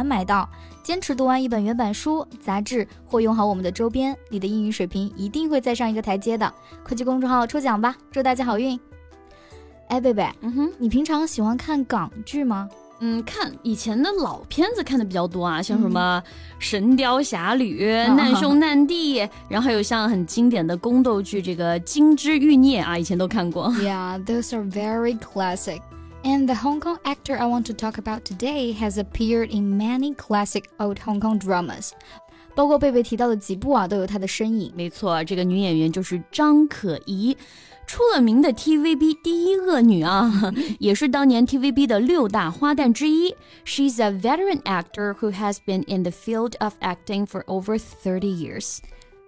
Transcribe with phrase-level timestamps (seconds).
[0.00, 0.48] 难买到，
[0.82, 6.50] 坚持读完一本原版书、杂志，或用好我们的周边，你的英语水平一定会再上一个台阶的。
[6.82, 8.80] 快去公众号抽奖吧，祝大家好运！
[9.88, 12.66] 哎，贝贝，嗯哼，你平常喜欢看港剧吗？
[13.00, 16.22] 嗯，看以前的老片子看的比较多啊，像什么
[16.58, 19.18] 《神雕侠侣》、难兄难弟，
[19.50, 23.70] 然后还有像很经典的宫斗剧，这个《金枝玉孽》啊，以前都看过。
[23.84, 25.82] Yeah, those are very classic.
[26.23, 30.15] And the Hong Kong actor I want to talk about today has appeared in many
[30.15, 31.91] classic old Hong Kong dramas.
[32.55, 34.73] 包括贝贝提到的几部啊，都有她的身影。
[34.75, 37.35] 没错，这个女演员就是张可颐，
[37.85, 40.31] 出了名的 TVB 第一恶女啊，
[40.79, 43.35] 也是当年 TVB 的六大花旦之一。
[43.65, 48.77] She's a veteran actor who has been in the field of acting for over thirty years。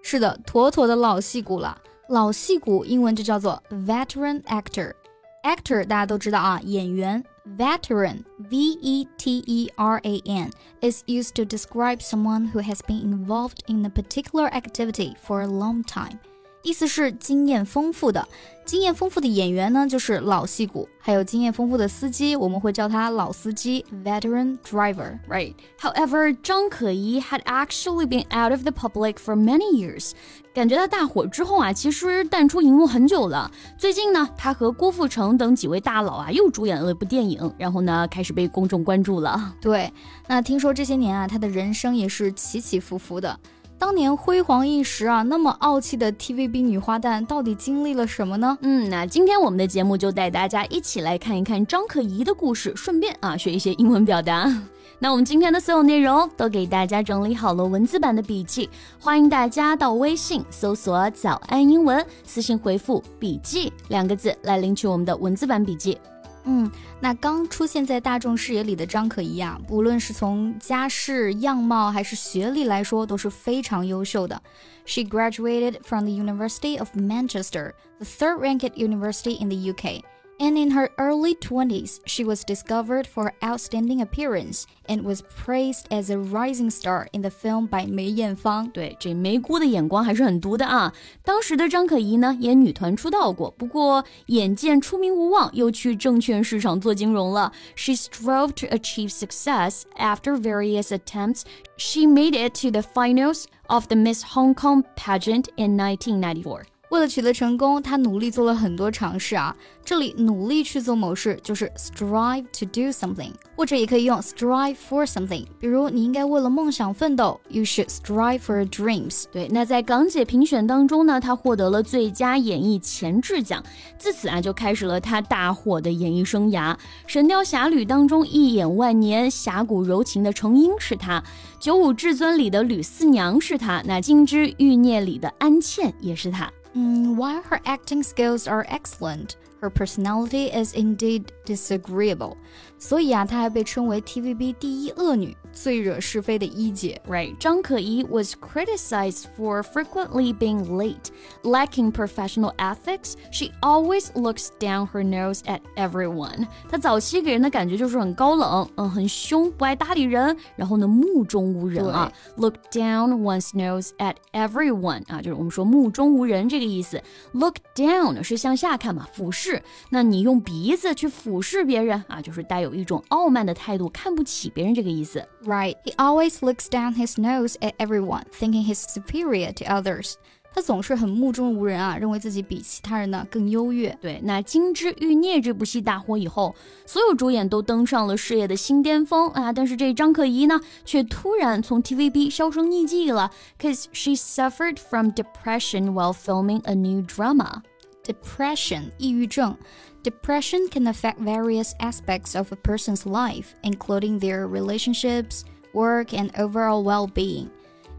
[0.02, 1.78] 是的，妥妥的老戏骨了。
[2.08, 4.94] 老戏骨英文就叫做 veteran actor。
[5.42, 7.24] Actor 大家都知道啊，演员。
[7.56, 10.50] Veteran, V-E-T-E-R-A-N,
[10.82, 15.46] is used to describe someone who has been involved in a particular activity for a
[15.46, 16.18] long time.
[16.63, 18.27] 意思是经验丰富的。
[18.65, 25.19] 经验丰富的演员呢，就是老戏骨；还有经验丰富的司机，我们会叫他老司机 （veteran driver）。
[25.27, 25.53] Right.
[25.77, 30.11] However, 张可颐 had actually been out of the public for many years.
[30.53, 33.51] 感觉他大火之后啊，其实淡出荧幕很久了。
[33.77, 39.55] 最近呢，他和郭富城等几位大佬啊，又主演了一部电影，然后呢，开始被公众关注了。
[39.59, 39.91] 对，
[40.27, 43.37] 那听说这些年啊，他的人生也是起起伏伏的。
[43.83, 48.57] 当年辉煌一时啊，那么傲气的 TVB 女花旦到底经历了什么呢？
[48.61, 54.49] 嗯，那今天我们的节目就带大家一起来看一看张可颐的故事，顺便啊学一些英文表达。
[54.99, 58.69] 那我们今天的所有内容都给大家整理好了文字版的笔记，
[59.01, 65.97] 欢迎大家到微信搜索“早安英文”，私信回复“笔记”两个字来领取我们的文字版笔记。
[66.45, 74.41] 嗯，那刚出现在大众视野里的张可颐啊，不论是从家世、样貌还是学历来说，都是非常优秀的。
[74.85, 80.03] She graduated from the University of Manchester, the third-ranked university in the UK.
[80.40, 85.86] And in her early 20s, she was discovered for her outstanding appearance and was praised
[85.90, 88.70] as a rising star in the film by 梅艳芳。
[88.70, 90.94] 对，这梅姑的眼光还是很毒的啊！
[91.24, 97.52] 当时的张可颐呢，也女团出道过，不过眼见出名无望，又去证券市场做金融了。
[97.74, 101.42] She strove to achieve success after various attempts.
[101.76, 106.71] She made it to the finals of the Miss Hong Kong pageant in 1994.
[106.93, 109.55] 为了取得成功，他努力做了很多尝试啊。
[109.83, 115.43] 这里努力去做某事就是 strive to do something，或者也可以用 strive for something。
[115.59, 119.23] 比如你应该为了梦想奋斗，You should strive for dreams。
[119.31, 123.63] 对，那在港姐评选当中呢，她获得了最佳演艺前置奖，
[123.97, 126.75] 自此啊就开始了她大火的演艺生涯。
[127.07, 131.19] 《神雕侠侣》当中一眼万年、侠骨柔情的程英是她，
[131.59, 136.47] 《九五至尊》里的吕四娘是她，那《金枝玉孽》里的安茜也是她。
[136.75, 142.37] Mm, while her acting skills are excellent, her personality is indeed disagreeable.
[142.82, 147.00] 所以啊，她还被称为 TVB 第一恶女，最惹是非的一姐。
[147.08, 151.10] Right，张可颐 was criticized for frequently being late,
[151.42, 153.14] lacking professional ethics.
[153.32, 156.46] She always looks down her nose at everyone.
[156.70, 162.12] 她早期给人的感觉就是很高冷，嗯，很凶，不爱搭理人，然后呢，目中无人啊。
[162.36, 167.02] Look down one's nose at everyone 啊，就是我们说目中无人这个意思。
[167.32, 169.60] Look down 是向下看嘛，俯视。
[169.90, 172.68] 那你用鼻子去俯视别人啊，就是带有。
[172.72, 175.24] 有一种傲慢的态度，看不起别人这个意思。
[175.44, 180.14] Right, he always looks down his nose at everyone, thinking he's superior to others.
[180.50, 183.96] 他总是很目中无人啊，认为自己比其他人呢更优越。
[184.00, 186.54] 对，那《金枝欲孽》这部戏大火以后，
[186.86, 193.30] 所有主演都登上了事业的新巅峰啊，但是这张可颐呢，却突然从 TVB 销声匿迹了，
[193.60, 197.62] cause she suffered from depression while filming a new drama.
[198.04, 199.56] Depression，抑郁症。
[200.02, 205.42] Depression can affect various aspects of a person's life, including their relationships,
[205.74, 207.48] work, and overall well being.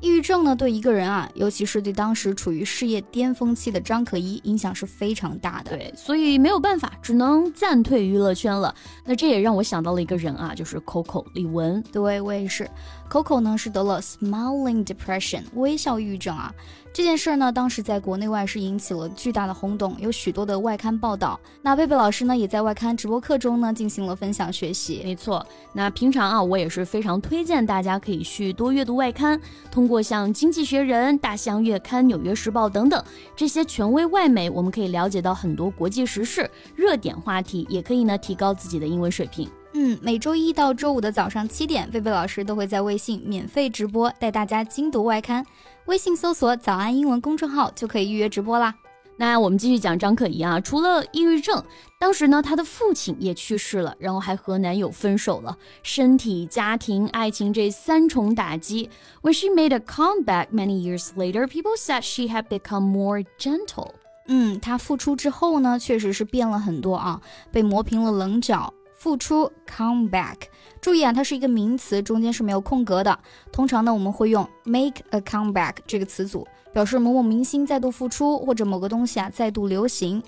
[0.01, 5.71] 抑郁症呢，对一个人啊，尤其是对当时处于事业巅峰期的张可颐，影响是非常大的。
[5.71, 8.73] 对，所以没有办法，只能暂退娱乐圈了。
[9.03, 11.83] 那这也让我想到了一个人啊，就是 Coco 李玟。
[11.91, 12.67] 对我也是。
[13.10, 16.52] Coco 呢是得了 smiling depression 微笑抑郁症啊。
[16.92, 21.38] 这件事呢，当时在国内外是引起了巨大的轰动，有许多的外刊报道。
[21.60, 25.00] 那贝贝老师呢，也在外刊直播课中呢进行了分享学习。
[25.02, 29.40] 没错，那平常啊，我也是非常推荐大家可以去多阅读外刊，
[29.72, 33.02] 通过像《经济学人》《大西洋月刊》《纽约时报》等等
[33.34, 39.50] 这些权威外媒，我们可以了解到很多国际时事、热点话题，也可以呢提高自己的英文水平。
[39.76, 45.44] 嗯，每周一到周五的早上七点，贝贝老师都会在微信免费直播，带大家精读外刊。
[45.86, 48.72] 微信搜索“早安英文”公众号就可以预约直播啦。
[49.16, 51.60] 那我们继续讲张可颐啊，除了抑郁症，
[51.98, 58.88] 当时呢，她的父亲也去世了，然后还和男友分手了，身体、家庭、爱情这三重打击。
[59.22, 63.90] When she made a comeback many years later, people said she had become more gentle.
[64.28, 68.72] 嗯，她复出之后呢，确实是变了很多啊，被磨平了棱角。
[69.04, 70.36] 复出 come back，
[70.80, 73.18] 注意啊，它是一个名词，中间是没有空格的。
[73.52, 80.22] 通常呢，我们会用 make a comeback 这个词组，表示某某明星再度复出，或者某个东西啊再度流行。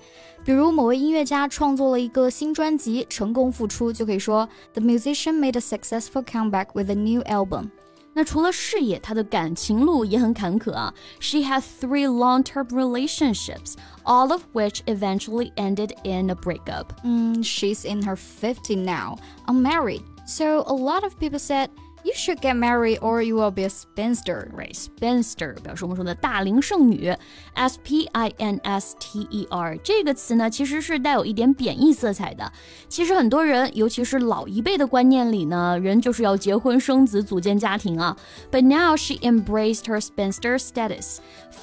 [0.45, 7.71] 比如某位音乐家创作了一个新专辑，成功复出，就可以说 the musician made a successful comeback with a new album。
[8.16, 10.94] 那除了事业，她的感情路也很坎坷啊。
[11.20, 16.88] She had three long-term relationships, all of which eventually ended in a breakup.
[17.06, 20.04] Mm, she's in her 50 now, unmarried.
[20.28, 21.70] So a lot of people said
[22.06, 24.52] you should get married or you will be a spinster.
[24.58, 27.16] Right, spinster 表示我们说的大龄剩女，
[27.54, 32.52] S P I N S T E R 这个词呢，其实是带有一点贬义色彩的。
[32.90, 38.18] 其实很多人，尤其是老一辈的观念里呢，人就是要结婚生子，组建家庭啊。
[38.52, 41.18] But now she embraced her spinster status,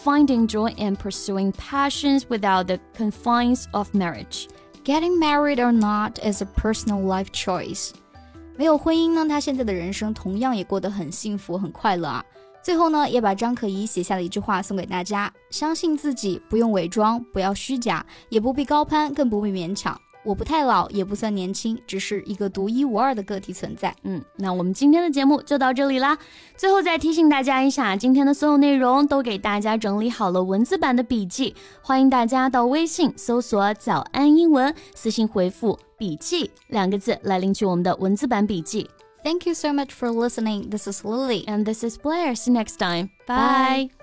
[0.04, 4.46] finding joy in pursuing passions without the confines of marriage.
[4.84, 7.90] Getting married or not is a personal life choice.
[8.55, 12.23] 没有婚姻呢，他现在的人生同样也过得很幸福、很快乐啊。
[12.61, 19.99] 最后呢，也把张可颐写下的一句话送给大家：相信自己，不用伪装，不要虚假，也不必高攀，更不必勉强。
[20.23, 23.95] 我不太老，也不算年轻，只是一个独一无二的个体存在。
[24.03, 26.17] 嗯，那我们今天的节目就到这里啦。
[26.55, 38.89] 最后再提醒大家一下，今天的所有内容都给大家整理好了文字版的笔记，欢迎大家到微信搜索“早安英文”，私信回复“笔记”两个字来领取我们的文字版笔记。
[39.23, 40.69] Thank you so much for listening.
[40.69, 42.35] This is Lily and this is Blair.
[42.35, 43.09] See you next time.
[43.25, 44.02] Bye.